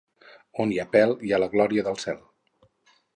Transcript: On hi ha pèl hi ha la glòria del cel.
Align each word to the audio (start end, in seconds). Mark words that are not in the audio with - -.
On 0.63 0.71
hi 0.75 0.79
ha 0.83 0.85
pèl 0.95 1.13
hi 1.27 1.33
ha 1.35 1.39
la 1.43 1.49
glòria 1.57 1.85
del 1.91 2.03
cel. 2.05 2.25